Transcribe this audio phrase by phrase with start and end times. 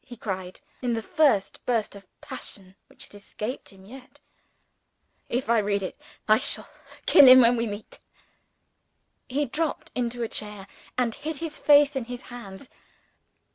[0.03, 4.19] he cried, in the first burst of passion which had escaped him yet.
[5.29, 5.95] "If I read it,
[6.27, 6.67] I shall
[7.05, 7.99] kill him when we meet."
[9.29, 10.65] He dropped into a chair,
[10.97, 12.67] and hid his face in his hands.